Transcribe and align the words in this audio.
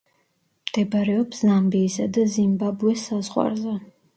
მდებარეობს 0.69 1.43
ზამბიისა 1.49 2.09
და 2.17 2.27
ზიმბაბვეს 2.39 3.05
საზღვარზე. 3.11 3.79